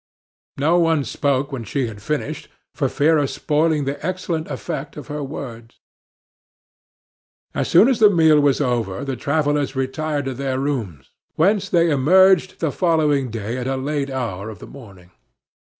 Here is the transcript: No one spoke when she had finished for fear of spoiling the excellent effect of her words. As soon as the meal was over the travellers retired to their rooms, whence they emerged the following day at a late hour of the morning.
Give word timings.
No 0.57 0.79
one 0.79 1.03
spoke 1.03 1.51
when 1.51 1.63
she 1.63 1.85
had 1.85 2.01
finished 2.01 2.47
for 2.73 2.89
fear 2.89 3.19
of 3.19 3.29
spoiling 3.29 3.85
the 3.85 4.03
excellent 4.03 4.49
effect 4.49 4.97
of 4.97 5.09
her 5.09 5.23
words. 5.23 5.79
As 7.53 7.67
soon 7.67 7.87
as 7.87 7.99
the 7.99 8.09
meal 8.09 8.39
was 8.39 8.59
over 8.59 9.05
the 9.05 9.15
travellers 9.15 9.75
retired 9.75 10.25
to 10.25 10.33
their 10.33 10.57
rooms, 10.59 11.11
whence 11.35 11.69
they 11.69 11.91
emerged 11.91 12.61
the 12.61 12.71
following 12.71 13.29
day 13.29 13.57
at 13.59 13.67
a 13.67 13.77
late 13.77 14.09
hour 14.09 14.49
of 14.49 14.57
the 14.57 14.65
morning. 14.65 15.11